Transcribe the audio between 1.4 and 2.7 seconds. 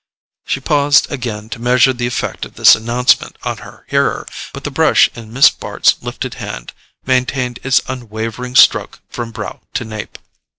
to measure the effect of